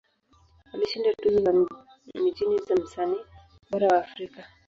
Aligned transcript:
Alishinda 0.73 1.13
tuzo 1.13 1.39
za 1.41 1.53
mijini 2.15 2.57
za 2.57 2.75
Msanii 2.75 3.25
Bora 3.71 3.87
wa 3.87 3.97
Afrika. 3.97 4.47